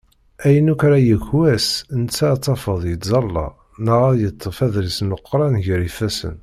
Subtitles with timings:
[0.45, 1.67] Ayen akk ara yekk wass
[2.01, 3.45] netta ad tafeḍ yettẓala
[3.85, 6.37] neɣ ad yeṭṭef adlis n leqran gar yifasen.